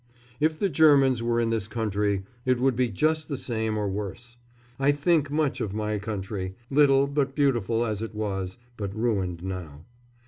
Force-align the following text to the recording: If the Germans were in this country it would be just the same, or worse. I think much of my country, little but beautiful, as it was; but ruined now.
If 0.39 0.57
the 0.57 0.67
Germans 0.67 1.21
were 1.21 1.39
in 1.39 1.51
this 1.51 1.67
country 1.67 2.23
it 2.43 2.59
would 2.59 2.75
be 2.75 2.89
just 2.89 3.27
the 3.27 3.37
same, 3.37 3.77
or 3.77 3.87
worse. 3.87 4.37
I 4.79 4.91
think 4.91 5.29
much 5.29 5.61
of 5.61 5.75
my 5.75 5.99
country, 5.99 6.55
little 6.71 7.05
but 7.05 7.35
beautiful, 7.35 7.85
as 7.85 8.01
it 8.01 8.15
was; 8.15 8.57
but 8.77 8.95
ruined 8.95 9.43
now. 9.43 9.85